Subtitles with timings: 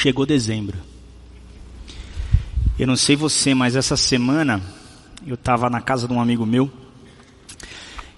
[0.00, 0.78] chegou dezembro.
[2.78, 4.62] Eu não sei você, mas essa semana
[5.26, 6.70] eu estava na casa de um amigo meu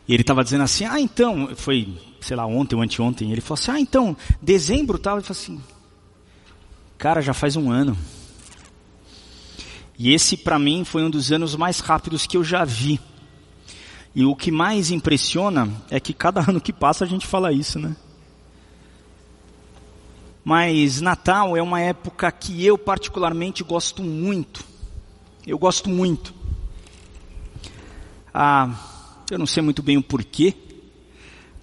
[0.06, 3.32] e ele estava dizendo assim: Ah, então, foi, sei lá, ontem ou anteontem.
[3.32, 5.16] Ele falou assim: Ah, então, dezembro tal.
[5.16, 5.60] Ele falou assim:
[6.96, 7.98] Cara, já faz um ano.
[9.98, 13.00] E esse para mim foi um dos anos mais rápidos que eu já vi.
[14.14, 17.80] E o que mais impressiona é que cada ano que passa a gente fala isso,
[17.80, 17.96] né?
[20.44, 24.64] Mas Natal é uma época que eu particularmente gosto muito.
[25.46, 26.34] Eu gosto muito.
[28.34, 28.70] Ah,
[29.30, 30.54] eu não sei muito bem o porquê,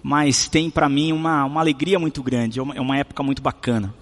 [0.02, 3.42] mas tem para mim uma, uma alegria muito grande, é uma, é uma época muito
[3.42, 3.94] bacana.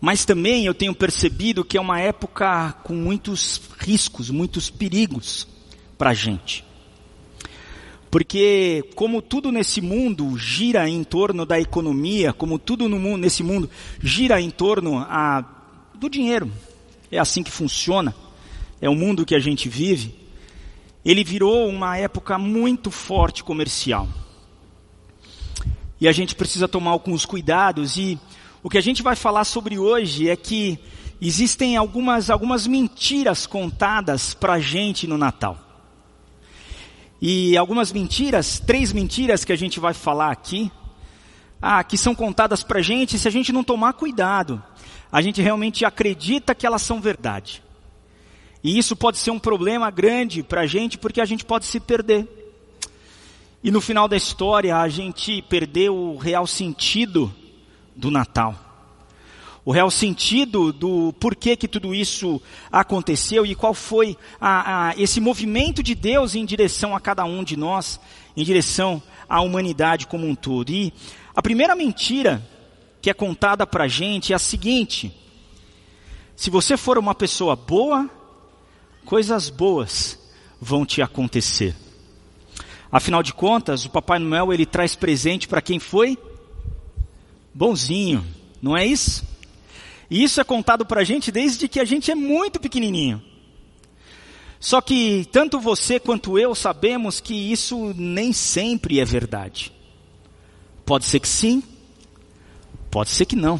[0.00, 5.46] Mas também eu tenho percebido que é uma época com muitos riscos, muitos perigos
[5.96, 6.64] para a gente.
[8.12, 13.70] Porque como tudo nesse mundo gira em torno da economia, como tudo mundo, nesse mundo
[14.02, 15.42] gira em torno a,
[15.94, 16.52] do dinheiro,
[17.10, 18.14] é assim que funciona,
[18.82, 20.14] é o mundo que a gente vive,
[21.02, 24.06] ele virou uma época muito forte comercial.
[25.98, 28.18] E a gente precisa tomar alguns cuidados e
[28.62, 30.78] o que a gente vai falar sobre hoje é que
[31.18, 35.71] existem algumas, algumas mentiras contadas para a gente no Natal.
[37.24, 40.72] E algumas mentiras, três mentiras que a gente vai falar aqui,
[41.60, 44.60] ah, que são contadas para a gente, se a gente não tomar cuidado,
[45.10, 47.62] a gente realmente acredita que elas são verdade.
[48.60, 51.78] E isso pode ser um problema grande para a gente, porque a gente pode se
[51.78, 52.26] perder.
[53.62, 57.32] E no final da história, a gente perdeu o real sentido
[57.94, 58.71] do Natal
[59.64, 65.20] o real sentido do porquê que tudo isso aconteceu e qual foi a, a, esse
[65.20, 68.00] movimento de Deus em direção a cada um de nós,
[68.36, 70.70] em direção à humanidade como um todo.
[70.70, 70.92] E
[71.34, 72.42] a primeira mentira
[73.00, 75.14] que é contada para a gente é a seguinte:
[76.34, 78.10] se você for uma pessoa boa,
[79.04, 80.18] coisas boas
[80.60, 81.74] vão te acontecer.
[82.90, 86.18] Afinal de contas, o Papai Noel ele traz presente para quem foi
[87.54, 88.26] bonzinho,
[88.60, 89.24] não é isso?
[90.12, 93.22] E isso é contado para a gente desde que a gente é muito pequenininho.
[94.60, 99.72] Só que tanto você quanto eu sabemos que isso nem sempre é verdade.
[100.84, 101.62] Pode ser que sim,
[102.90, 103.58] pode ser que não.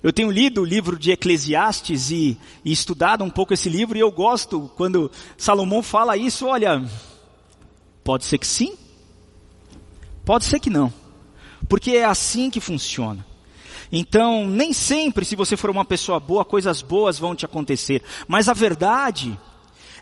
[0.00, 4.00] Eu tenho lido o livro de Eclesiastes e, e, estudado um pouco esse livro e
[4.00, 6.88] eu gosto quando Salomão fala isso, olha,
[8.04, 8.78] pode ser que sim,
[10.24, 10.94] pode ser que não.
[11.68, 13.31] Porque é assim que funciona.
[13.94, 18.02] Então, nem sempre, se você for uma pessoa boa, coisas boas vão te acontecer.
[18.26, 19.38] Mas a verdade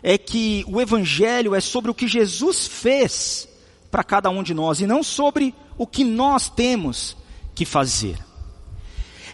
[0.01, 3.49] é que o Evangelho é sobre o que Jesus fez
[3.91, 7.17] para cada um de nós e não sobre o que nós temos
[7.53, 8.17] que fazer.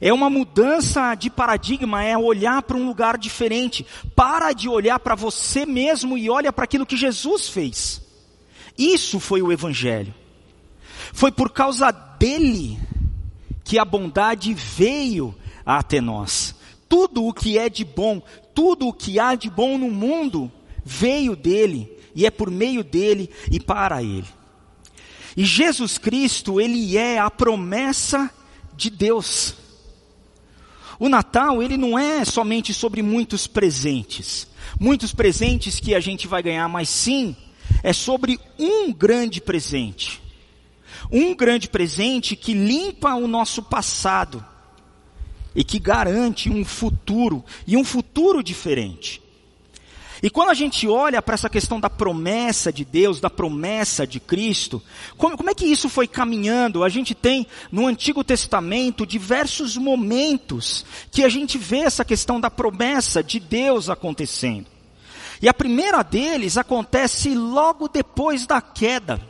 [0.02, 3.86] É uma mudança de paradigma, é olhar para um lugar diferente.
[4.16, 8.02] Para de olhar para você mesmo e olha para aquilo que Jesus fez.
[8.76, 10.14] Isso foi o Evangelho.
[11.14, 12.80] Foi por causa dele
[13.68, 15.36] que a bondade veio
[15.66, 16.56] até nós.
[16.88, 18.22] Tudo o que é de bom,
[18.56, 20.50] tudo o que há de bom no mundo,
[20.86, 24.26] veio dele, e é por meio dele e para ele.
[25.36, 28.32] E Jesus Cristo, ele é a promessa
[28.74, 29.54] de Deus.
[30.98, 34.48] O Natal, ele não é somente sobre muitos presentes,
[34.80, 37.36] muitos presentes que a gente vai ganhar, mas sim,
[37.84, 40.26] é sobre um grande presente
[41.12, 44.44] um grande presente que limpa o nosso passado
[45.56, 49.22] e que garante um futuro e um futuro diferente.
[50.22, 54.20] E quando a gente olha para essa questão da promessa de Deus, da promessa de
[54.20, 54.82] Cristo,
[55.16, 56.84] como, como, é que isso foi caminhando?
[56.84, 62.50] A gente tem no Antigo Testamento diversos momentos que a gente vê essa questão da
[62.50, 64.66] promessa de Deus acontecendo.
[65.40, 69.22] E a primeira deles acontece logo depois da queda.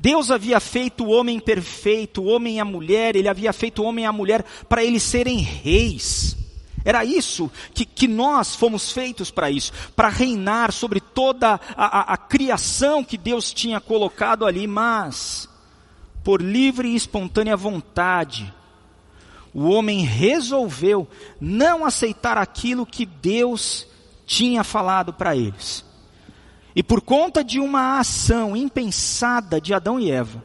[0.00, 3.84] Deus havia feito o homem perfeito, o homem e a mulher, ele havia feito o
[3.84, 6.36] homem e a mulher para eles serem reis.
[6.82, 12.14] Era isso que, que nós fomos feitos para isso, para reinar sobre toda a, a,
[12.14, 15.46] a criação que Deus tinha colocado ali, mas,
[16.24, 18.50] por livre e espontânea vontade,
[19.52, 21.06] o homem resolveu
[21.38, 23.86] não aceitar aquilo que Deus
[24.24, 25.89] tinha falado para eles.
[26.74, 30.44] E por conta de uma ação impensada de Adão e Eva,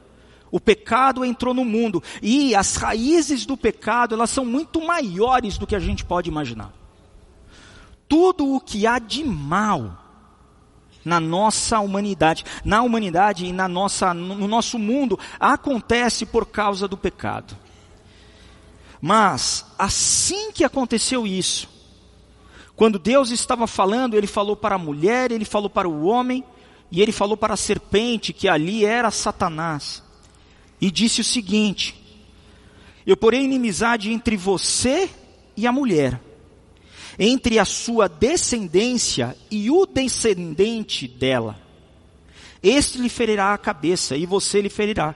[0.51, 5.67] o pecado entrou no mundo e as raízes do pecado, elas são muito maiores do
[5.67, 6.71] que a gente pode imaginar.
[8.07, 10.01] Tudo o que há de mal
[11.03, 16.97] na nossa humanidade, na humanidade e na nossa, no nosso mundo, acontece por causa do
[16.97, 17.55] pecado.
[18.99, 21.69] Mas, assim que aconteceu isso,
[22.75, 26.43] quando Deus estava falando, ele falou para a mulher, ele falou para o homem,
[26.91, 30.03] e ele falou para a serpente, que ali era Satanás,
[30.79, 31.95] e disse o seguinte:
[33.05, 35.09] Eu porei inimizade entre você
[35.55, 36.21] e a mulher,
[37.17, 41.57] entre a sua descendência e o descendente dela.
[42.61, 45.15] Este lhe ferirá a cabeça e você lhe ferirá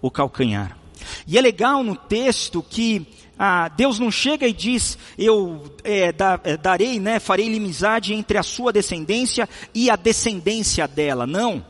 [0.00, 0.78] o calcanhar.
[1.26, 3.06] E é legal no texto que
[3.38, 8.38] ah, Deus não chega e diz, eu é, da, é, darei, né, farei inimizade entre
[8.38, 11.26] a sua descendência e a descendência dela.
[11.26, 11.64] Não.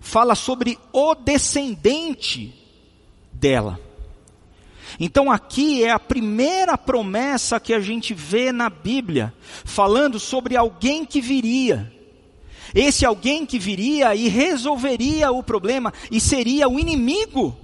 [0.00, 2.54] Fala sobre o descendente
[3.30, 3.78] dela.
[4.98, 9.34] Então aqui é a primeira promessa que a gente vê na Bíblia,
[9.64, 11.92] falando sobre alguém que viria.
[12.74, 17.56] Esse alguém que viria e resolveria o problema e seria o inimigo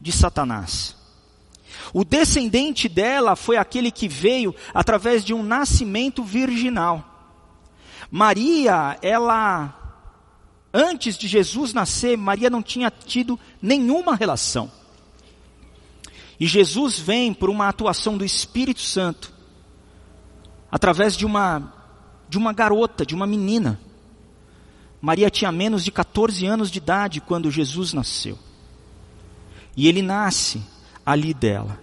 [0.00, 0.95] de Satanás.
[1.92, 7.04] O descendente dela foi aquele que veio através de um nascimento virginal.
[8.10, 9.74] Maria, ela,
[10.72, 14.70] antes de Jesus nascer, Maria não tinha tido nenhuma relação.
[16.38, 19.32] E Jesus vem por uma atuação do Espírito Santo,
[20.70, 21.72] através de uma,
[22.28, 23.80] de uma garota, de uma menina.
[25.00, 28.38] Maria tinha menos de 14 anos de idade quando Jesus nasceu.
[29.76, 30.62] E ele nasce
[31.06, 31.80] ali dela.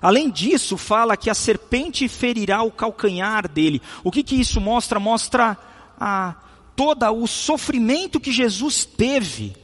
[0.00, 3.80] Além disso, fala que a serpente ferirá o calcanhar dele.
[4.04, 5.00] O que, que isso mostra?
[5.00, 5.56] Mostra
[5.98, 6.36] a,
[6.76, 9.56] todo o sofrimento que Jesus teve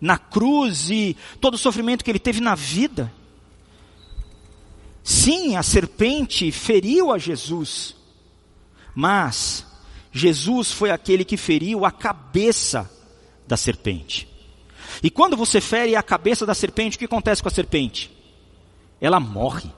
[0.00, 3.12] na cruz e todo o sofrimento que ele teve na vida.
[5.02, 7.96] Sim, a serpente feriu a Jesus,
[8.94, 9.66] mas
[10.12, 12.90] Jesus foi aquele que feriu a cabeça
[13.46, 14.28] da serpente.
[15.02, 18.19] E quando você fere a cabeça da serpente, o que acontece com a serpente?
[19.00, 19.70] Ela morre.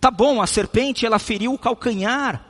[0.00, 2.44] Tá bom, a serpente ela feriu o calcanhar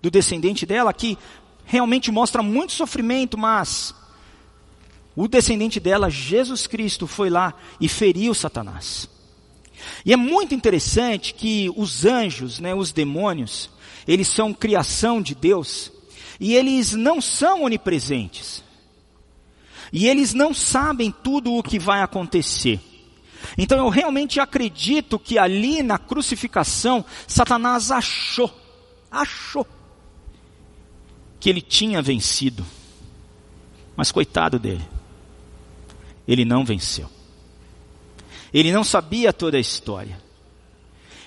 [0.00, 1.18] do descendente dela, que
[1.64, 3.94] realmente mostra muito sofrimento, mas
[5.14, 9.08] o descendente dela, Jesus Cristo, foi lá e feriu Satanás.
[10.04, 13.70] E é muito interessante que os anjos, né, os demônios,
[14.06, 15.92] eles são criação de Deus
[16.38, 18.62] e eles não são onipresentes.
[19.92, 22.80] E eles não sabem tudo o que vai acontecer.
[23.56, 28.52] Então eu realmente acredito que ali na crucificação, Satanás achou,
[29.10, 29.66] achou,
[31.38, 32.64] que ele tinha vencido.
[33.96, 34.86] Mas coitado dele,
[36.26, 37.08] ele não venceu.
[38.52, 40.20] Ele não sabia toda a história.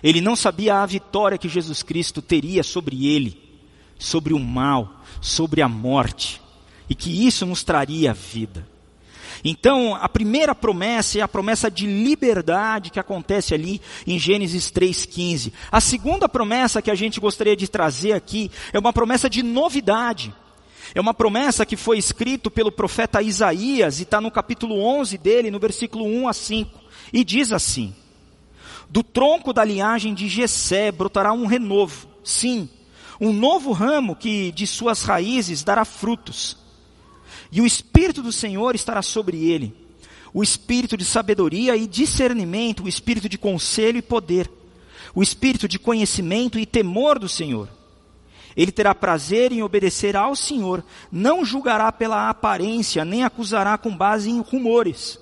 [0.01, 3.37] Ele não sabia a vitória que Jesus Cristo teria sobre ele,
[3.97, 6.41] sobre o mal, sobre a morte,
[6.89, 8.67] e que isso nos traria vida.
[9.43, 15.53] Então, a primeira promessa é a promessa de liberdade que acontece ali em Gênesis 3,15.
[15.71, 20.33] A segunda promessa que a gente gostaria de trazer aqui é uma promessa de novidade.
[20.93, 25.51] É uma promessa que foi escrito pelo profeta Isaías e está no capítulo 11 dele,
[25.51, 26.79] no versículo 1 a 5.
[27.13, 27.95] E diz assim:
[28.89, 32.67] Do tronco da linhagem de Jessé brotará um renovo, sim,
[33.21, 36.57] um novo ramo que de suas raízes dará frutos
[37.51, 39.73] e o Espírito do Senhor estará sobre ele.
[40.33, 44.49] O espírito de sabedoria e discernimento, o espírito de conselho e poder,
[45.15, 47.67] o espírito de conhecimento e temor do Senhor.
[48.55, 54.29] Ele terá prazer em obedecer ao Senhor, não julgará pela aparência, nem acusará com base
[54.29, 55.19] em rumores.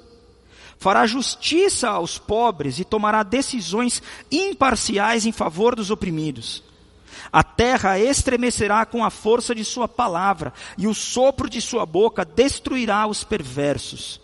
[0.77, 6.63] Fará justiça aos pobres e tomará decisões imparciais em favor dos oprimidos.
[7.31, 12.23] A terra estremecerá com a força de sua palavra, e o sopro de sua boca
[12.23, 14.21] destruirá os perversos.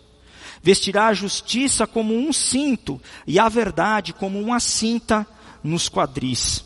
[0.62, 5.26] Vestirá a justiça como um cinto, e a verdade como uma cinta
[5.62, 6.64] nos quadris.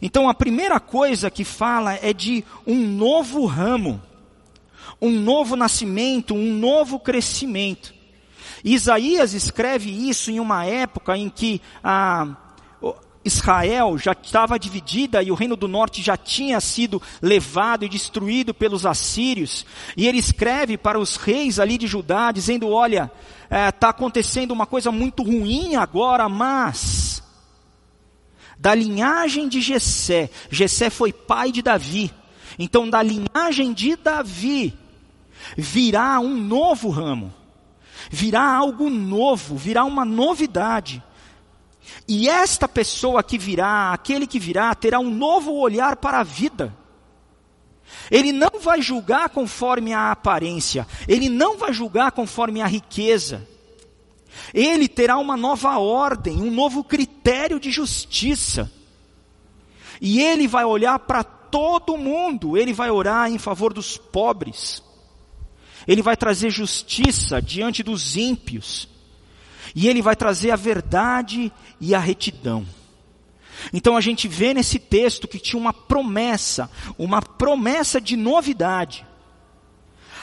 [0.00, 4.00] Então a primeira coisa que fala é de um novo ramo,
[5.00, 7.92] um novo nascimento, um novo crescimento.
[8.64, 12.36] Isaías escreve isso em uma época em que a
[13.24, 18.52] Israel já estava dividida e o reino do norte já tinha sido levado e destruído
[18.52, 19.64] pelos assírios.
[19.96, 23.10] E ele escreve para os reis ali de Judá, dizendo: Olha,
[23.44, 27.22] está é, tá acontecendo uma coisa muito ruim agora, mas
[28.58, 32.12] da linhagem de Jessé, Jessé foi pai de Davi.
[32.56, 34.78] Então, da linhagem de Davi
[35.56, 37.34] virá um novo ramo,
[38.08, 41.02] virá algo novo, virá uma novidade.
[42.06, 46.76] E esta pessoa que virá, aquele que virá, terá um novo olhar para a vida.
[48.10, 53.46] Ele não vai julgar conforme a aparência, ele não vai julgar conforme a riqueza,
[54.54, 58.70] Ele terá uma nova ordem, um novo critério de justiça.
[60.00, 64.82] E ele vai olhar para todo mundo, ele vai orar em favor dos pobres.
[65.86, 68.88] Ele vai trazer justiça diante dos ímpios.
[69.74, 72.66] E ele vai trazer a verdade e a retidão.
[73.72, 79.06] Então a gente vê nesse texto que tinha uma promessa, uma promessa de novidade.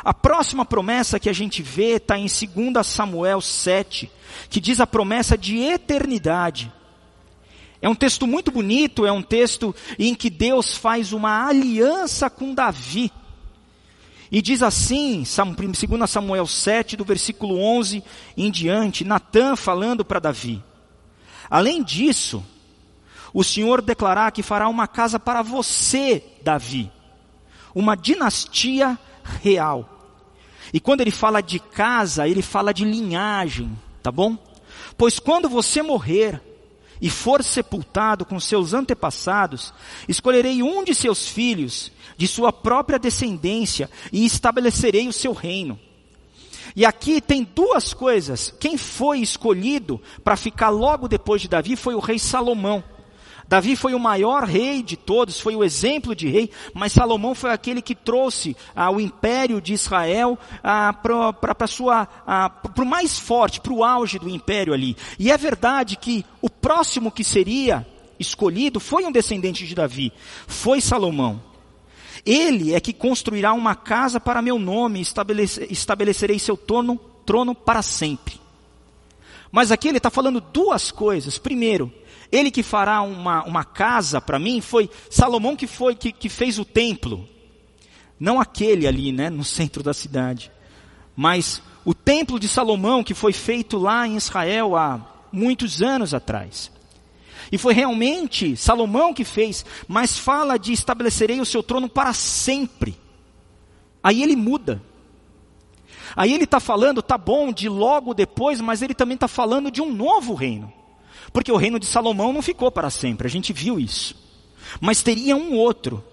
[0.03, 4.09] A próxima promessa que a gente vê está em 2 Samuel 7,
[4.49, 6.71] que diz a promessa de eternidade.
[7.81, 12.53] É um texto muito bonito, é um texto em que Deus faz uma aliança com
[12.53, 13.11] Davi.
[14.31, 18.03] E diz assim, 2 Samuel 7, do versículo 11
[18.37, 20.63] em diante, Natan falando para Davi.
[21.49, 22.45] Além disso,
[23.33, 26.91] o Senhor declarar que fará uma casa para você, Davi,
[27.73, 28.97] uma dinastia
[29.41, 29.97] real.
[30.71, 34.37] E quando ele fala de casa, ele fala de linhagem, tá bom?
[34.95, 36.39] Pois quando você morrer
[37.01, 39.73] e for sepultado com seus antepassados,
[40.07, 45.79] escolherei um de seus filhos, de sua própria descendência, e estabelecerei o seu reino.
[46.75, 48.53] E aqui tem duas coisas.
[48.59, 52.83] Quem foi escolhido para ficar logo depois de Davi foi o rei Salomão.
[53.49, 57.49] Davi foi o maior rei de todos, foi o exemplo de rei, mas Salomão foi
[57.49, 61.55] aquele que trouxe ah, o império de Israel ah, para
[62.27, 64.95] ah, o mais forte, para o auge do império ali.
[65.17, 67.87] E é verdade que o próximo que seria
[68.19, 70.13] escolhido foi um descendente de Davi,
[70.45, 71.41] foi Salomão.
[72.23, 77.81] Ele é que construirá uma casa para meu nome, estabelece, estabelecerei seu trono, trono para
[77.81, 78.39] sempre.
[79.51, 81.39] Mas aqui ele está falando duas coisas.
[81.39, 81.91] Primeiro,
[82.31, 86.59] ele que fará uma, uma casa para mim foi Salomão que foi que, que fez
[86.59, 87.27] o templo.
[88.19, 90.51] Não aquele ali, né, no centro da cidade.
[91.15, 94.99] Mas o templo de Salomão que foi feito lá em Israel há
[95.31, 96.71] muitos anos atrás.
[97.51, 102.95] E foi realmente Salomão que fez, mas fala de estabelecerei o seu trono para sempre.
[104.03, 104.81] Aí ele muda.
[106.15, 109.81] Aí ele está falando, tá bom, de logo depois, mas ele também está falando de
[109.81, 110.71] um novo reino.
[111.31, 114.15] Porque o reino de Salomão não ficou para sempre, a gente viu isso.
[114.79, 116.03] Mas teria um outro.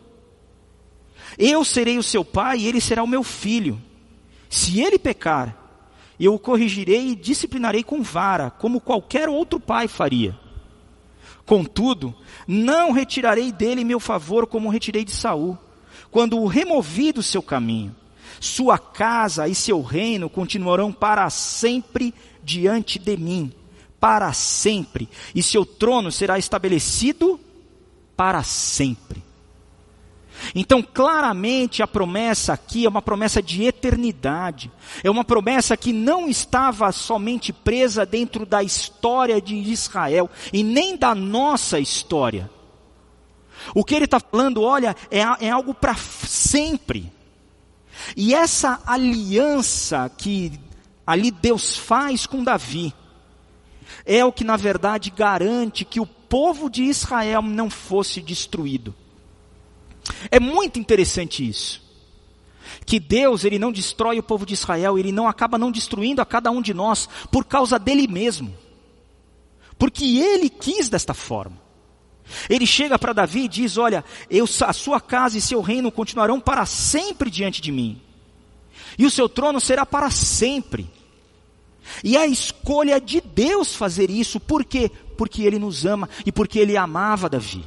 [1.39, 3.81] Eu serei o seu pai e ele será o meu filho.
[4.49, 5.57] Se ele pecar,
[6.19, 10.39] eu o corrigirei e disciplinarei com vara, como qualquer outro pai faria.
[11.45, 12.15] Contudo,
[12.47, 15.59] não retirarei dele meu favor como retirei de Saul,
[16.11, 17.95] quando o removi do seu caminho.
[18.41, 23.53] Sua casa e seu reino continuarão para sempre diante de mim
[24.01, 27.41] para sempre, e seu trono será estabelecido
[28.17, 29.25] para sempre.
[30.55, 34.71] Então, claramente, a promessa aqui é uma promessa de eternidade.
[35.03, 40.97] É uma promessa que não estava somente presa dentro da história de Israel e nem
[40.97, 42.51] da nossa história.
[43.75, 47.11] O que ele está falando, olha, é, é algo para sempre.
[48.17, 50.61] E essa aliança que
[51.07, 52.93] ali Deus faz com Davi,
[54.05, 58.95] é o que na verdade garante que o povo de Israel não fosse destruído.
[60.31, 61.85] É muito interessante isso.
[62.85, 66.27] Que Deus, ele não destrói o povo de Israel, ele não acaba não destruindo a
[66.27, 68.55] cada um de nós por causa dele mesmo.
[69.79, 71.67] Porque ele quis desta forma.
[72.49, 76.41] Ele chega para Davi e diz: Olha, eu, a sua casa e seu reino continuarão
[76.41, 78.01] para sempre diante de mim,
[78.99, 80.91] e o seu trono será para sempre.
[82.03, 84.91] E a escolha de Deus fazer isso, por quê?
[85.17, 87.65] Porque Ele nos ama e porque Ele amava Davi.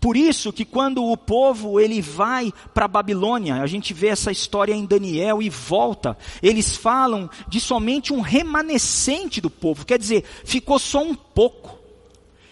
[0.00, 4.74] Por isso que quando o povo ele vai para Babilônia, a gente vê essa história
[4.74, 10.78] em Daniel e volta, eles falam de somente um remanescente do povo, quer dizer, ficou
[10.78, 11.78] só um pouco.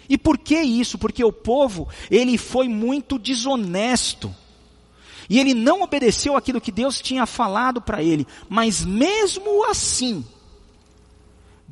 [0.08, 0.98] E por que isso?
[0.98, 4.34] Porque o povo, ele foi muito desonesto.
[5.30, 10.22] E ele não obedeceu aquilo que Deus tinha falado para ele, mas mesmo assim,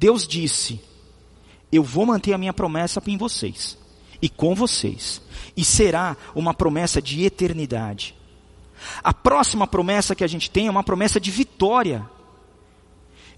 [0.02, 0.80] Deus disse:
[1.70, 3.78] Eu vou manter a minha promessa em vocês
[4.20, 5.22] e com vocês,
[5.56, 8.12] e será uma promessa de eternidade.
[9.00, 12.04] A próxima promessa que a gente tem é uma promessa de vitória.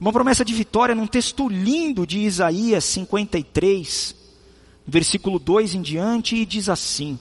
[0.01, 4.17] Uma promessa de vitória num texto lindo de Isaías 53,
[4.87, 7.21] versículo 2 em diante, e diz assim: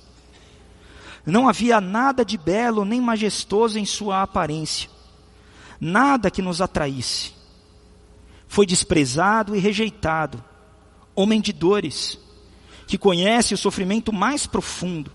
[1.25, 4.89] Não havia nada de belo nem majestoso em sua aparência,
[5.81, 7.42] nada que nos atraísse
[8.53, 10.43] foi desprezado e rejeitado,
[11.15, 12.19] homem de dores,
[12.85, 15.11] que conhece o sofrimento mais profundo.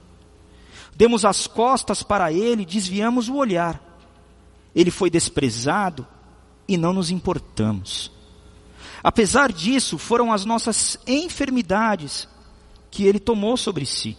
[0.97, 3.81] Demos as costas para ele, desviamos o olhar.
[4.75, 6.05] Ele foi desprezado
[6.67, 8.11] e não nos importamos.
[9.05, 12.29] Apesar disso, foram as nossas enfermidades
[12.91, 14.17] que ele tomou sobre si.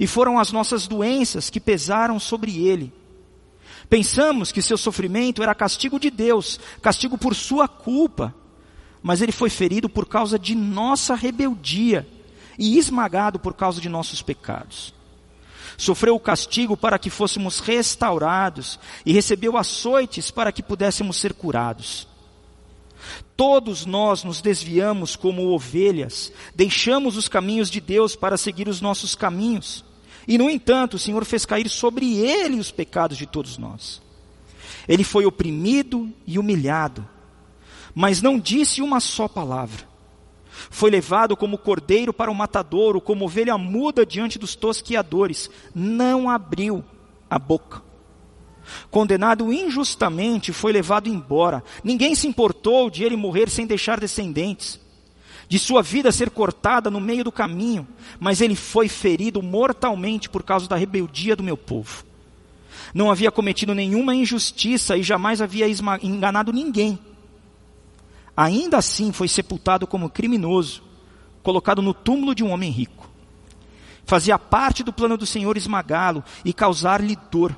[0.00, 2.94] E foram as nossas doenças que pesaram sobre ele.
[3.88, 8.34] Pensamos que seu sofrimento era castigo de Deus, castigo por sua culpa.
[9.02, 12.06] Mas ele foi ferido por causa de nossa rebeldia
[12.58, 14.94] e esmagado por causa de nossos pecados.
[15.76, 22.06] Sofreu o castigo para que fôssemos restaurados e recebeu açoites para que pudéssemos ser curados.
[23.36, 29.14] Todos nós nos desviamos como ovelhas, deixamos os caminhos de Deus para seguir os nossos
[29.14, 29.84] caminhos.
[30.26, 34.00] E, no entanto, o Senhor fez cair sobre ele os pecados de todos nós.
[34.88, 37.06] Ele foi oprimido e humilhado,
[37.94, 39.92] mas não disse uma só palavra.
[40.70, 45.50] Foi levado como cordeiro para o matadouro, como ovelha muda diante dos tosquiadores.
[45.74, 46.84] Não abriu
[47.28, 47.82] a boca.
[48.90, 51.64] Condenado injustamente, foi levado embora.
[51.82, 54.80] Ninguém se importou de ele morrer sem deixar descendentes.
[55.52, 57.86] De sua vida ser cortada no meio do caminho,
[58.18, 62.06] mas ele foi ferido mortalmente por causa da rebeldia do meu povo.
[62.94, 65.66] Não havia cometido nenhuma injustiça e jamais havia
[66.02, 66.98] enganado ninguém.
[68.34, 70.82] Ainda assim foi sepultado como criminoso,
[71.42, 73.10] colocado no túmulo de um homem rico.
[74.06, 77.54] Fazia parte do plano do Senhor esmagá-lo e causar-lhe dor.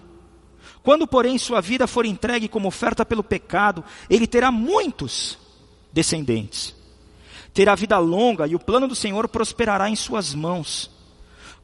[0.82, 5.38] Quando, porém, sua vida for entregue como oferta pelo pecado, ele terá muitos
[5.92, 6.82] descendentes.
[7.54, 10.90] Terá vida longa e o plano do Senhor prosperará em suas mãos.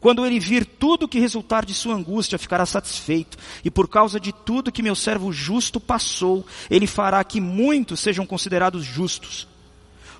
[0.00, 3.36] Quando ele vir tudo que resultar de sua angústia, ficará satisfeito.
[3.62, 8.24] E por causa de tudo que meu servo justo passou, ele fará que muitos sejam
[8.24, 9.46] considerados justos,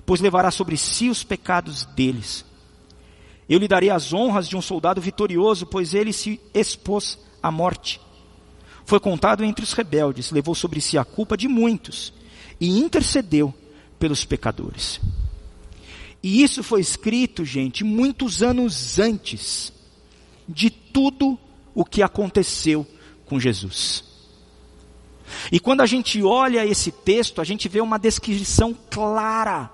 [0.05, 2.45] pois levará sobre si os pecados deles.
[3.49, 7.99] Eu lhe darei as honras de um soldado vitorioso, pois ele se expôs à morte.
[8.85, 12.13] Foi contado entre os rebeldes, levou sobre si a culpa de muitos
[12.59, 13.53] e intercedeu
[13.97, 14.99] pelos pecadores.
[16.23, 19.73] E isso foi escrito, gente, muitos anos antes
[20.47, 21.37] de tudo
[21.73, 22.85] o que aconteceu
[23.25, 24.03] com Jesus.
[25.51, 29.69] E quando a gente olha esse texto, a gente vê uma descrição clara,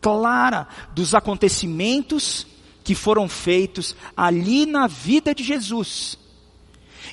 [0.00, 2.46] clara dos acontecimentos
[2.84, 6.18] que foram feitos ali na vida de Jesus.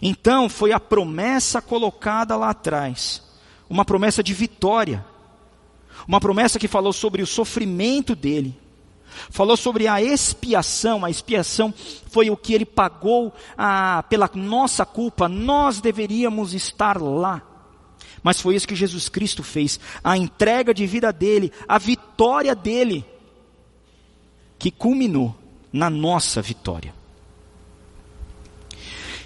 [0.02, 3.22] Então, foi a promessa colocada lá atrás,
[3.70, 5.06] uma promessa de vitória,
[6.08, 8.58] uma promessa que falou sobre o sofrimento dele.
[9.32, 11.74] Falou sobre a expiação, a expiação
[12.10, 13.34] foi o que ele pagou
[14.08, 17.42] pela nossa culpa, nós deveríamos estar lá.
[18.22, 23.06] Mas foi isso que Jesus Cristo fez, a entrega de vida dele, a vitória dele,
[24.58, 25.36] que culminou
[25.72, 26.94] na nossa vitória.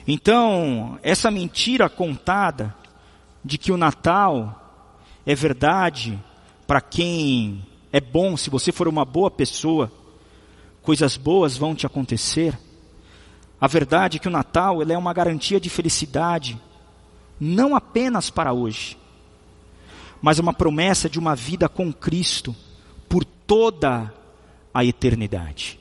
[0.08, 2.76] Então, essa mentira contada
[3.44, 4.86] de que o Natal
[5.26, 6.22] é verdade,
[6.74, 9.92] para quem é bom, se você for uma boa pessoa,
[10.82, 12.58] coisas boas vão te acontecer.
[13.62, 16.60] A verdade é que o Natal é uma garantia de felicidade,
[17.40, 18.98] não apenas para hoje,
[20.20, 22.56] mas uma promessa de uma vida com Cristo
[23.08, 24.12] por toda
[24.74, 25.80] a eternidade.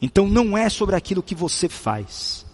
[0.00, 2.46] Então não é sobre aquilo que você faz,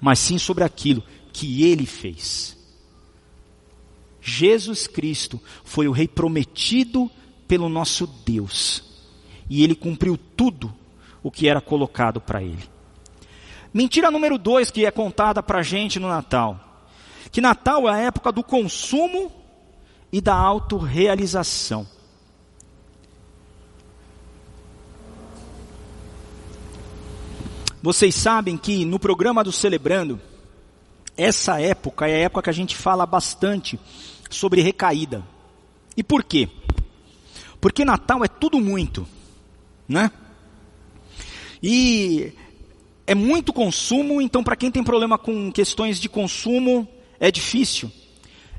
[0.00, 2.53] mas sim sobre aquilo que Ele fez.
[4.26, 7.10] Jesus Cristo foi o rei prometido
[7.46, 8.82] pelo nosso Deus.
[9.50, 10.74] E ele cumpriu tudo
[11.22, 12.64] o que era colocado para ele.
[13.72, 16.58] Mentira número dois que é contada para a gente no Natal.
[17.30, 19.30] Que Natal é a época do consumo
[20.10, 21.86] e da autorrealização.
[27.82, 30.18] Vocês sabem que no programa do Celebrando,
[31.16, 33.78] essa época é a época que a gente fala bastante
[34.30, 35.24] sobre recaída.
[35.96, 36.48] E por quê?
[37.60, 39.06] Porque Natal é tudo muito,
[39.88, 40.10] né?
[41.62, 42.32] E
[43.06, 46.86] é muito consumo, então para quem tem problema com questões de consumo,
[47.18, 47.90] é difícil.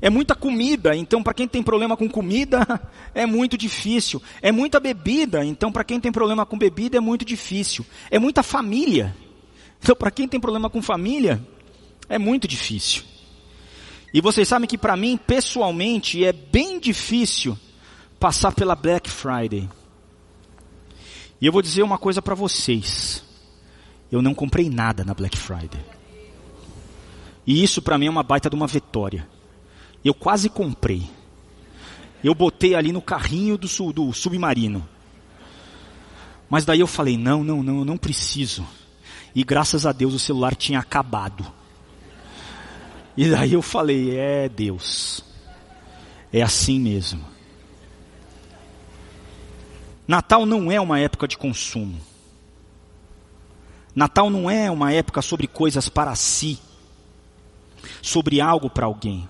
[0.02, 2.66] É muita comida, então para quem tem problema com comida,
[3.14, 4.22] é muito difícil.
[4.42, 7.86] É muita bebida, então para quem tem problema com bebida, é muito difícil.
[8.10, 9.16] É muita família.
[9.80, 11.42] Então para quem tem problema com família,
[12.08, 13.04] é muito difícil.
[14.14, 17.58] E vocês sabem que para mim, pessoalmente, é bem difícil
[18.20, 19.70] passar pela Black Friday.
[21.42, 23.24] E eu vou dizer uma coisa para vocês.
[24.12, 25.84] Eu não comprei nada na Black Friday.
[27.46, 29.28] E isso para mim é uma baita de uma vitória.
[30.04, 31.10] Eu quase comprei.
[32.24, 34.88] Eu botei ali no carrinho do, do submarino.
[36.50, 38.66] Mas daí eu falei: não, não, não, eu não preciso.
[39.36, 41.46] E graças a Deus o celular tinha acabado.
[43.18, 45.24] E daí eu falei: é Deus,
[46.32, 47.24] é assim mesmo.
[50.08, 52.00] Natal não é uma época de consumo.
[53.96, 56.60] Natal não é uma época sobre coisas para si,
[58.02, 59.28] sobre algo para alguém.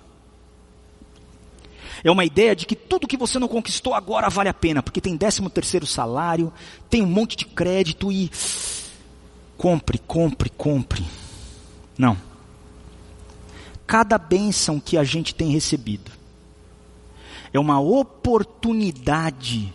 [2.03, 4.99] É uma ideia de que tudo que você não conquistou agora vale a pena, porque
[4.99, 6.51] tem décimo terceiro salário,
[6.89, 8.29] tem um monte de crédito e
[9.57, 11.05] compre, compre, compre.
[11.97, 12.17] Não.
[13.85, 16.11] Cada bênção que a gente tem recebido
[17.53, 19.73] é uma oportunidade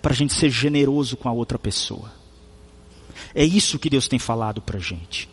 [0.00, 2.12] para a gente ser generoso com a outra pessoa.
[3.34, 5.28] É isso que Deus tem falado para a gente.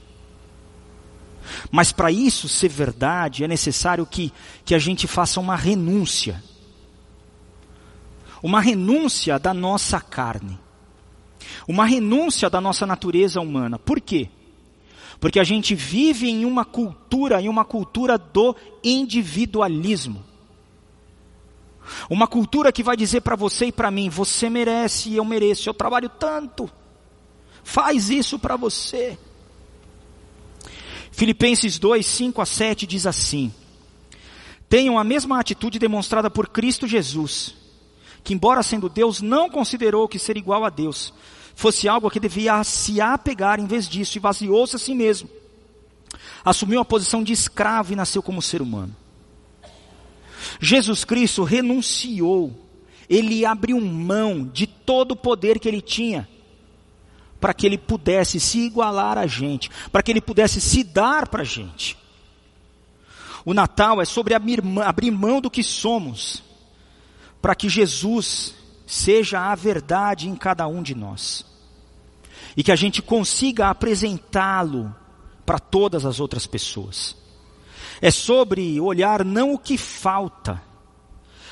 [1.72, 4.34] Mas para isso ser verdade, é necessário que,
[4.64, 6.44] que a gente faça uma renúncia.
[8.42, 10.60] Uma renúncia da nossa carne.
[11.68, 13.78] Uma renúncia da nossa natureza humana.
[13.78, 14.30] Por quê?
[15.20, 20.24] Porque a gente vive em uma cultura, em uma cultura do individualismo.
[22.10, 25.70] Uma cultura que vai dizer para você e para mim: você merece e eu mereço,
[25.70, 26.70] eu trabalho tanto.
[27.64, 29.18] Faz isso para você.
[31.12, 33.54] Filipenses 2, 5 a 7 diz assim:
[34.68, 37.56] Tenham a mesma atitude demonstrada por Cristo Jesus,
[38.24, 41.14] que, embora sendo Deus, não considerou que ser igual a Deus
[41.56, 45.30] fosse algo a que devia se apegar em vez disso, e vaziou-se a si mesmo.
[46.44, 48.96] Assumiu a posição de escravo e nasceu como ser humano.
[50.60, 52.54] Jesus Cristo renunciou,
[53.10, 56.28] ele abriu mão de todo o poder que ele tinha,
[57.40, 61.42] para que ele pudesse se igualar a gente, para que ele pudesse se dar para
[61.42, 61.98] a gente.
[63.44, 66.44] O Natal é sobre abrir mão do que somos,
[67.42, 71.46] para que Jesus seja a verdade em cada um de nós.
[72.56, 74.96] E que a gente consiga apresentá-lo
[75.46, 77.16] para todas as outras pessoas.
[78.02, 80.62] É sobre olhar não o que falta,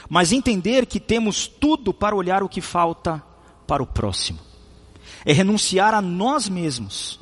[0.10, 3.24] mas entender que temos tudo para olhar o que falta
[3.66, 4.40] para o próximo.
[5.26, 7.20] É renunciar a nós mesmos,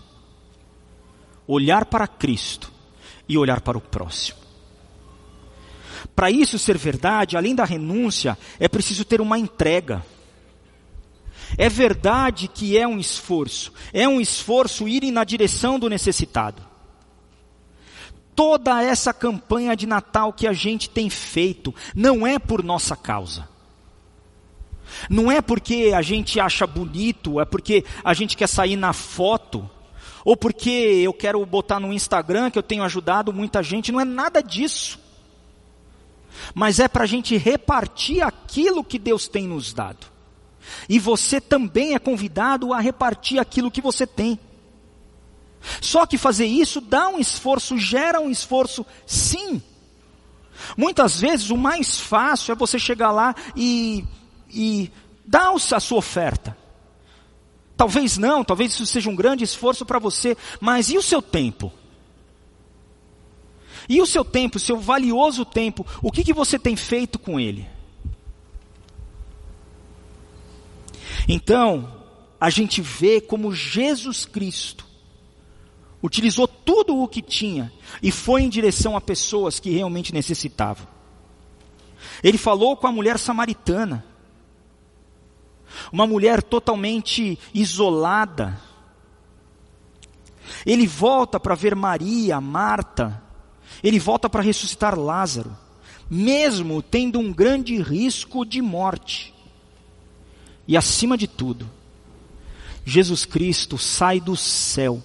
[1.48, 2.72] olhar para Cristo
[3.30, 4.41] e olhar para o próximo.
[6.16, 10.06] Para isso ser verdade, além da renúncia, é preciso ter uma entrega.
[11.58, 16.72] É verdade que é um esforço, é um esforço ir na direção do necessitado
[18.36, 23.48] toda essa campanha de Natal que a gente tem feito não é por nossa causa.
[25.10, 29.70] Não é porque a gente acha bonito, é porque a gente quer sair na foto,
[30.26, 34.06] ou porque eu quero botar no Instagram que eu tenho ajudado muita gente, não é
[34.06, 35.00] nada disso.
[36.54, 40.08] Mas é para a gente repartir aquilo que Deus tem nos dado.
[40.88, 44.40] E você também é convidado a repartir aquilo que você tem.
[45.80, 49.62] Só que fazer isso dá um esforço, gera um esforço, sim.
[50.76, 54.04] Muitas vezes o mais fácil é você chegar lá e,
[54.50, 54.92] e
[55.26, 56.58] dar a sua oferta.
[57.76, 61.72] Talvez não, talvez isso seja um grande esforço para você, mas e o seu tempo?
[63.88, 67.68] E o seu tempo, seu valioso tempo, o que, que você tem feito com ele?
[71.28, 71.92] Então,
[72.40, 74.86] a gente vê como Jesus Cristo
[76.02, 80.88] utilizou tudo o que tinha e foi em direção a pessoas que realmente necessitavam.
[82.24, 84.04] Ele falou com a mulher samaritana,
[85.92, 88.60] uma mulher totalmente isolada.
[90.66, 93.22] Ele volta para ver Maria, Marta,
[93.84, 95.56] ele volta para ressuscitar Lázaro,
[96.10, 99.34] mesmo tendo um grande risco de morte.
[100.68, 101.70] E acima de tudo,
[102.86, 105.02] Jesus Cristo sai do céu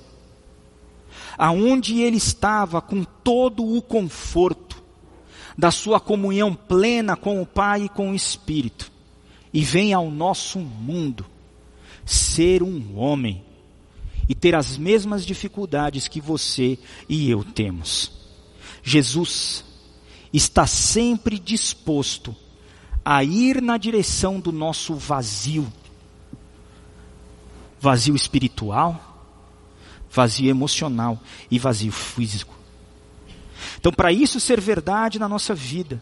[1.38, 4.82] aonde ele estava com todo o conforto
[5.56, 8.90] da sua comunhão plena com o Pai e com o Espírito,
[9.52, 11.24] e vem ao nosso mundo
[12.04, 13.42] ser um homem
[14.28, 18.25] e ter as mesmas dificuldades que você e eu temos.
[18.88, 19.64] Jesus
[20.32, 22.36] está sempre disposto
[23.04, 25.66] a ir na direção do nosso vazio,
[27.80, 29.26] vazio espiritual,
[30.08, 31.20] vazio emocional
[31.50, 32.54] e vazio físico.
[33.76, 36.00] Então, para isso ser verdade na nossa vida,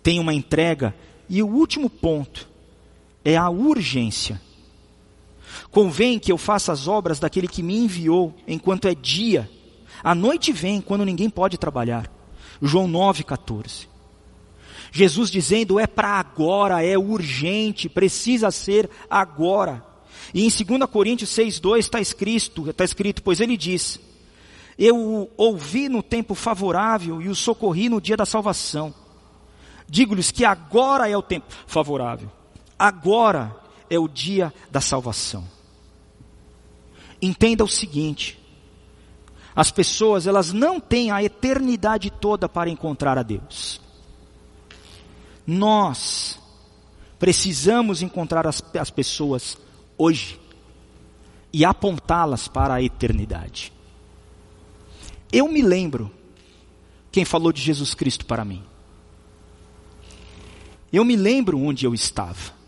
[0.00, 0.94] tem uma entrega.
[1.28, 2.48] E o último ponto
[3.24, 4.40] é a urgência.
[5.72, 9.50] Convém que eu faça as obras daquele que me enviou enquanto é dia.
[10.02, 12.10] A noite vem quando ninguém pode trabalhar.
[12.60, 13.88] João 9,14.
[14.90, 19.84] Jesus dizendo é para agora, é urgente, precisa ser agora.
[20.34, 23.98] E em 2 Coríntios 6,2 está escrito, está escrito, pois ele diz,
[24.78, 28.94] eu o ouvi no tempo favorável e o socorri no dia da salvação.
[29.88, 32.30] Digo-lhes que agora é o tempo favorável.
[32.78, 33.54] Agora
[33.88, 35.46] é o dia da salvação.
[37.20, 38.41] Entenda o seguinte:
[39.54, 43.80] as pessoas, elas não têm a eternidade toda para encontrar a Deus.
[45.46, 46.38] Nós
[47.18, 49.58] precisamos encontrar as, as pessoas
[49.98, 50.40] hoje
[51.52, 53.72] e apontá-las para a eternidade.
[55.30, 56.10] Eu me lembro
[57.10, 58.64] quem falou de Jesus Cristo para mim.
[60.90, 62.61] Eu me lembro onde eu estava.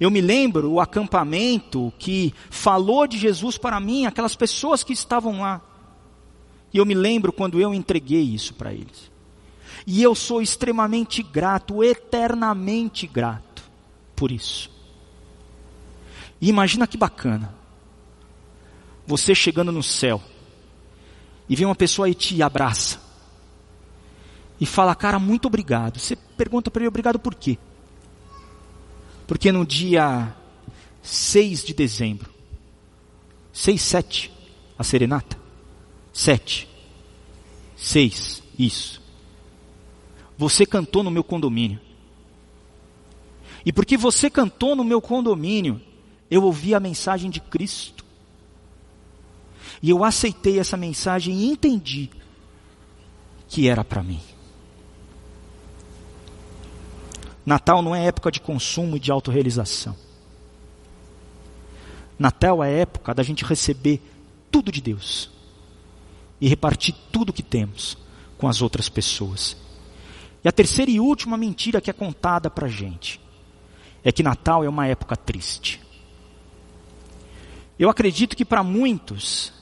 [0.00, 5.42] Eu me lembro o acampamento que falou de Jesus para mim, aquelas pessoas que estavam
[5.42, 5.60] lá.
[6.72, 9.10] E eu me lembro quando eu entreguei isso para eles.
[9.86, 13.62] E eu sou extremamente grato, eternamente grato
[14.16, 14.70] por isso.
[16.40, 17.54] E imagina que bacana.
[19.06, 20.22] Você chegando no céu
[21.46, 23.00] e vem uma pessoa e te abraça
[24.58, 25.98] e fala, cara, muito obrigado.
[25.98, 27.58] Você pergunta para ele, obrigado por quê?
[29.30, 30.34] Porque no dia
[31.02, 32.28] 6 de dezembro,
[33.52, 34.32] 6, 7,
[34.76, 35.38] a serenata,
[36.12, 36.68] 7,
[37.76, 39.00] 6, isso.
[40.36, 41.78] Você cantou no meu condomínio.
[43.64, 45.80] E porque você cantou no meu condomínio,
[46.28, 48.04] eu ouvi a mensagem de Cristo.
[49.80, 52.10] E eu aceitei essa mensagem e entendi
[53.46, 54.20] que era para mim.
[57.44, 59.96] Natal não é época de consumo e de autorrealização.
[62.18, 64.02] Natal é época da gente receber
[64.50, 65.30] tudo de Deus
[66.40, 67.96] e repartir tudo que temos
[68.36, 69.56] com as outras pessoas.
[70.44, 73.20] E a terceira e última mentira que é contada para a gente
[74.02, 75.80] é que Natal é uma época triste.
[77.78, 79.52] Eu acredito que para muitos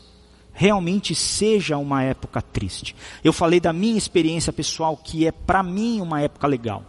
[0.52, 2.94] realmente seja uma época triste.
[3.22, 6.84] Eu falei da minha experiência pessoal, que é para mim uma época legal.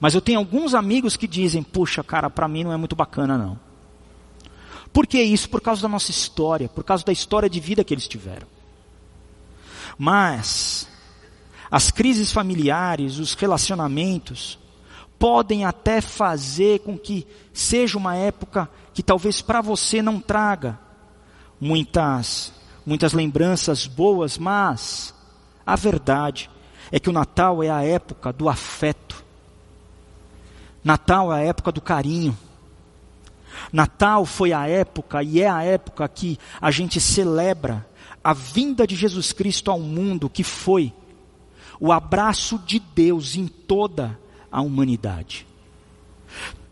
[0.00, 3.36] Mas eu tenho alguns amigos que dizem: puxa, cara, para mim não é muito bacana
[3.36, 3.58] não.
[4.92, 5.48] Por que isso?
[5.48, 8.46] Por causa da nossa história, por causa da história de vida que eles tiveram.
[9.98, 10.88] Mas
[11.70, 14.58] as crises familiares, os relacionamentos,
[15.18, 20.78] podem até fazer com que seja uma época que talvez para você não traga
[21.60, 22.52] muitas
[22.86, 25.12] muitas lembranças boas, mas
[25.66, 26.48] a verdade
[26.90, 29.17] é que o Natal é a época do afeto,
[30.88, 32.34] Natal é a época do carinho.
[33.70, 37.86] Natal foi a época e é a época que a gente celebra
[38.24, 40.90] a vinda de Jesus Cristo ao mundo, que foi
[41.78, 44.18] o abraço de Deus em toda
[44.50, 45.46] a humanidade.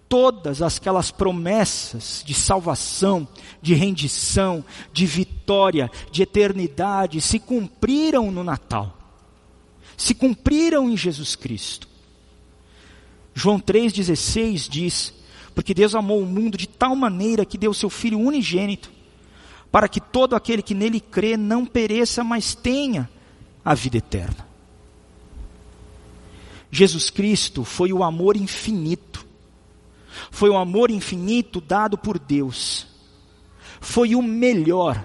[0.08, 3.28] Todas aquelas promessas de salvação,
[3.60, 8.96] de rendição, de vitória, de eternidade se cumpriram no Natal.
[9.94, 11.95] Se cumpriram em Jesus Cristo.
[13.38, 15.14] João 3,16 diz:
[15.54, 18.90] Porque Deus amou o mundo de tal maneira que deu seu Filho unigênito,
[19.70, 23.10] para que todo aquele que nele crê não pereça, mas tenha
[23.62, 24.48] a vida eterna.
[26.70, 29.26] Jesus Cristo foi o amor infinito,
[30.30, 32.86] foi o amor infinito dado por Deus,
[33.82, 35.04] foi o melhor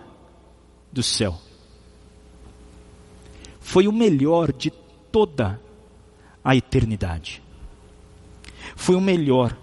[0.90, 1.38] do céu,
[3.60, 4.72] foi o melhor de
[5.12, 5.60] toda
[6.42, 7.42] a eternidade
[8.76, 9.58] foi o melhor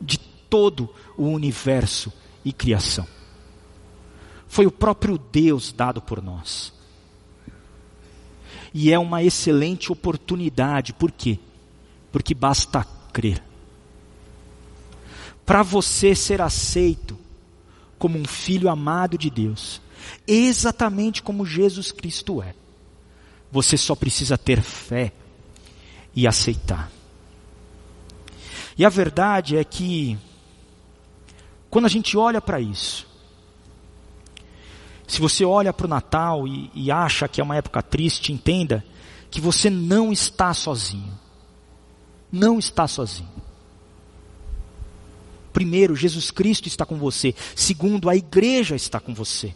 [0.00, 2.12] de todo o universo
[2.44, 3.06] e criação.
[4.46, 6.72] Foi o próprio Deus dado por nós.
[8.72, 11.38] E é uma excelente oportunidade, por quê?
[12.10, 13.42] Porque basta crer.
[15.46, 17.18] Para você ser aceito
[17.98, 19.80] como um filho amado de Deus,
[20.26, 22.54] exatamente como Jesus Cristo é,
[23.50, 25.12] você só precisa ter fé
[26.14, 26.90] e aceitar.
[28.76, 30.18] E a verdade é que,
[31.70, 33.06] quando a gente olha para isso,
[35.06, 38.84] se você olha para o Natal e, e acha que é uma época triste, entenda
[39.30, 41.18] que você não está sozinho.
[42.32, 43.30] Não está sozinho.
[45.52, 47.34] Primeiro, Jesus Cristo está com você.
[47.54, 49.54] Segundo, a igreja está com você.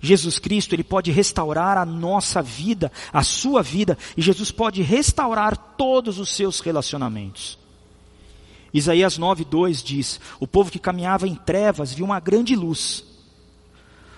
[0.00, 5.56] Jesus Cristo, ele pode restaurar a nossa vida, a sua vida, e Jesus pode restaurar
[5.76, 7.58] todos os seus relacionamentos.
[8.72, 13.04] Isaías 9:2 diz: O povo que caminhava em trevas viu uma grande luz.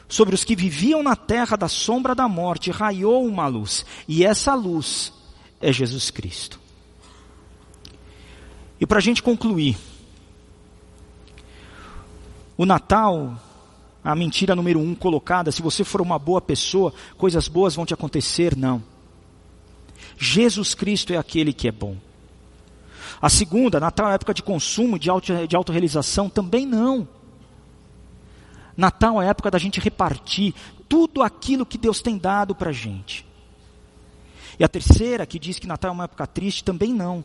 [0.09, 4.55] Sobre os que viviam na terra da sombra da morte raiou uma luz, e essa
[4.55, 5.13] luz
[5.61, 6.61] é Jesus Cristo.
[8.81, 9.77] E para a gente concluir,
[12.57, 13.41] o Natal,
[14.05, 17.95] a mentira número um colocada, se você for uma boa pessoa, coisas boas vão te
[17.95, 18.83] acontecer, não.
[20.19, 21.97] Jesus Cristo é aquele que é bom.
[23.21, 27.09] A segunda, Natal é época de consumo, de, auto, de autorrealização, também não.
[28.77, 30.55] Natal é época da gente repartir
[30.89, 33.27] tudo aquilo que Deus tem dado para a gente.
[34.59, 37.25] E a terceira, que diz que Natal é uma época triste, também não.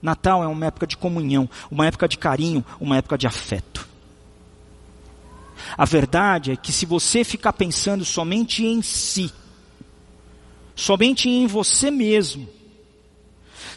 [0.00, 3.88] Natal é uma época de comunhão, uma época de carinho, uma época de afeto.
[5.76, 9.32] A verdade é que se você ficar pensando somente em si,
[10.74, 12.48] somente em você mesmo,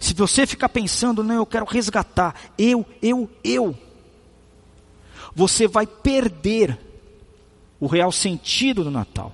[0.01, 3.77] se você ficar pensando, não, eu quero resgatar, eu, eu, eu,
[5.35, 6.79] você vai perder
[7.79, 9.31] o real sentido do Natal.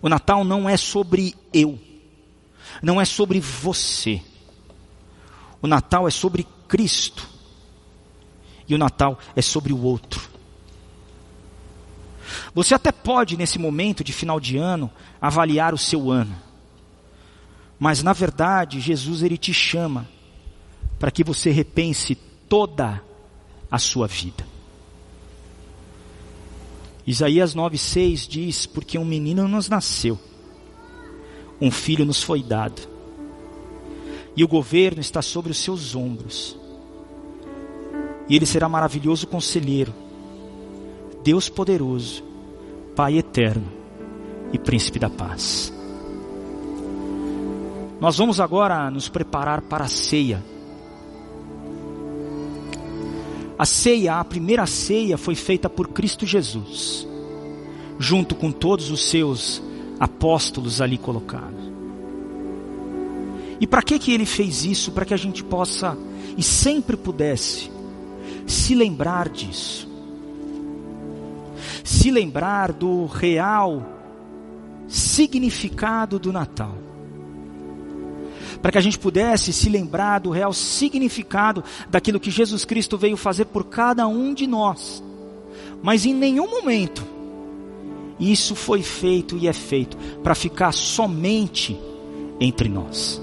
[0.00, 1.80] O Natal não é sobre eu,
[2.80, 4.22] não é sobre você.
[5.60, 7.28] O Natal é sobre Cristo.
[8.68, 10.30] E o Natal é sobre o outro.
[12.54, 14.88] Você até pode, nesse momento de final de ano,
[15.20, 16.49] avaliar o seu ano.
[17.80, 20.06] Mas, na verdade, Jesus ele te chama
[20.98, 22.14] para que você repense
[22.46, 23.02] toda
[23.70, 24.46] a sua vida.
[27.06, 30.18] Isaías 9,6 diz: Porque um menino nos nasceu,
[31.58, 32.82] um filho nos foi dado,
[34.36, 36.58] e o governo está sobre os seus ombros,
[38.28, 39.94] e ele será maravilhoso conselheiro,
[41.24, 42.22] Deus poderoso,
[42.94, 43.72] Pai eterno
[44.52, 45.79] e Príncipe da paz.
[48.00, 50.42] Nós vamos agora nos preparar para a ceia.
[53.58, 57.06] A ceia, a primeira ceia, foi feita por Cristo Jesus,
[57.98, 59.62] junto com todos os seus
[60.00, 61.60] apóstolos ali colocados.
[63.60, 64.92] E para que que ele fez isso?
[64.92, 65.94] Para que a gente possa
[66.38, 67.70] e sempre pudesse
[68.46, 69.86] se lembrar disso.
[71.84, 73.84] Se lembrar do real
[74.88, 76.89] significado do Natal
[78.60, 83.16] para que a gente pudesse se lembrar do real significado daquilo que Jesus Cristo veio
[83.16, 85.02] fazer por cada um de nós.
[85.82, 87.04] Mas em nenhum momento
[88.18, 91.78] isso foi feito e é feito para ficar somente
[92.38, 93.20] entre nós.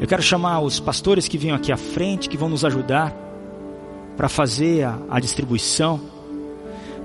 [0.00, 3.14] Eu quero chamar os pastores que vêm aqui à frente, que vão nos ajudar
[4.16, 6.00] para fazer a, a distribuição.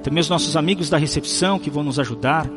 [0.04, 2.50] Também os nossos amigos da recepção que vão nos ajudar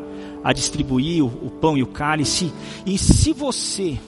[0.43, 2.51] a distribuir o, o pão e o cálice.
[2.87, 3.99] E se você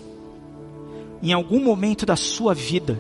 [1.25, 2.99] em algum momento da sua vida,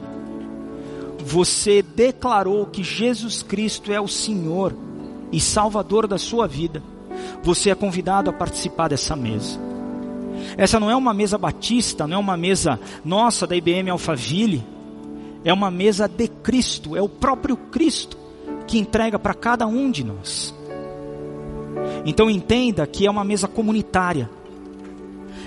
[1.18, 4.74] você declarou que Jesus Cristo é o Senhor
[5.30, 6.82] e Salvador da sua vida,
[7.42, 9.60] você é convidado a participar dessa mesa.
[10.56, 14.64] Essa não é uma mesa batista, não é uma mesa nossa da IBM Alphaville,
[15.44, 18.16] é uma mesa de Cristo, é o próprio Cristo
[18.66, 20.54] que entrega para cada um de nós.
[22.06, 24.30] Então entenda que é uma mesa comunitária,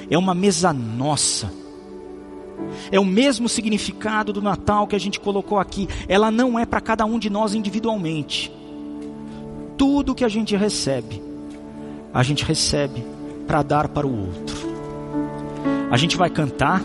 [0.09, 1.51] é uma mesa nossa
[2.91, 5.87] é o mesmo significado do Natal que a gente colocou aqui.
[6.07, 8.51] Ela não é para cada um de nós individualmente.
[9.77, 11.21] Tudo que a gente recebe,
[12.13, 13.03] a gente recebe
[13.45, 14.57] para dar para o outro.
[15.89, 16.83] A gente vai cantar,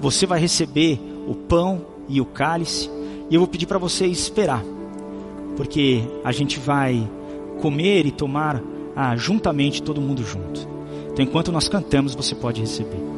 [0.00, 2.90] você vai receber o pão e o cálice,
[3.30, 4.62] e eu vou pedir para você esperar,
[5.56, 7.08] porque a gente vai
[7.60, 8.62] comer e tomar
[8.94, 10.68] ah, juntamente, todo mundo junto.
[11.12, 13.11] Então, enquanto nós cantamos, você pode receber.